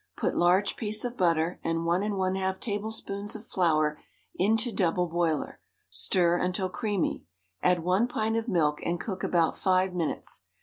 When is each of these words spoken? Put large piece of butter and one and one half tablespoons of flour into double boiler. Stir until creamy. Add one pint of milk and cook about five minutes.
Put 0.17 0.35
large 0.35 0.77
piece 0.77 1.05
of 1.05 1.15
butter 1.15 1.59
and 1.63 1.85
one 1.85 2.01
and 2.01 2.17
one 2.17 2.33
half 2.33 2.59
tablespoons 2.59 3.35
of 3.35 3.45
flour 3.45 3.99
into 4.33 4.71
double 4.71 5.05
boiler. 5.07 5.59
Stir 5.91 6.37
until 6.39 6.69
creamy. 6.69 7.27
Add 7.61 7.83
one 7.83 8.07
pint 8.07 8.35
of 8.35 8.47
milk 8.47 8.83
and 8.83 8.99
cook 8.99 9.23
about 9.23 9.55
five 9.55 9.93
minutes. 9.93 10.41